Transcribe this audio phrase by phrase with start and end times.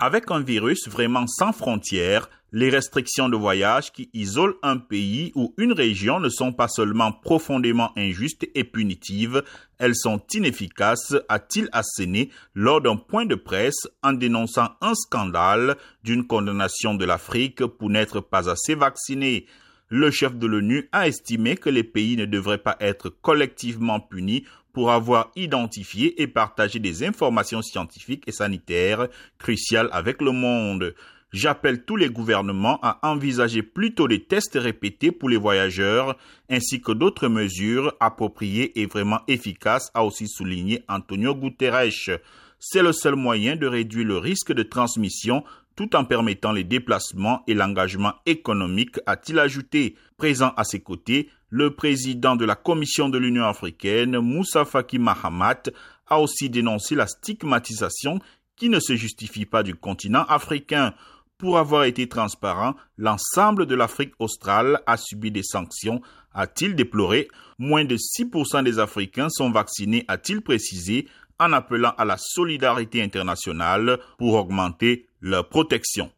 [0.00, 5.52] Avec un virus vraiment sans frontières, les restrictions de voyage qui isolent un pays ou
[5.58, 9.42] une région ne sont pas seulement profondément injustes et punitives,
[9.78, 16.28] elles sont inefficaces, a-t-il asséné lors d'un point de presse en dénonçant un scandale d'une
[16.28, 19.46] condamnation de l'Afrique pour n'être pas assez vaccinée.
[19.88, 24.44] Le chef de l'ONU a estimé que les pays ne devraient pas être collectivement punis
[24.78, 30.94] pour avoir identifié et partagé des informations scientifiques et sanitaires cruciales avec le monde.
[31.32, 36.16] J'appelle tous les gouvernements à envisager plutôt des tests répétés pour les voyageurs
[36.48, 42.20] ainsi que d'autres mesures appropriées et vraiment efficaces, a aussi souligné Antonio Guterres.
[42.60, 45.42] C'est le seul moyen de réduire le risque de transmission
[45.74, 49.94] tout en permettant les déplacements et l'engagement économique, a-t-il ajouté.
[50.16, 55.70] Présent à ses côtés, le président de la Commission de l'Union africaine, Moussa Faki Mahamat,
[56.06, 58.18] a aussi dénoncé la stigmatisation
[58.56, 60.94] qui ne se justifie pas du continent africain.
[61.38, 66.02] Pour avoir été transparent, l'ensemble de l'Afrique australe a subi des sanctions,
[66.34, 67.28] a-t-il déploré.
[67.58, 71.06] Moins de 6% des Africains sont vaccinés, a-t-il précisé,
[71.38, 76.10] en appelant à la solidarité internationale pour augmenter leur protection.